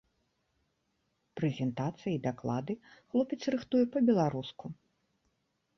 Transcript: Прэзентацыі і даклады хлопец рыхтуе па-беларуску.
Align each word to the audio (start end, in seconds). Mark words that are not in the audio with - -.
Прэзентацыі 1.41 2.13
і 2.15 2.23
даклады 2.27 2.73
хлопец 3.09 3.41
рыхтуе 3.57 3.85
па-беларуску. 3.99 4.65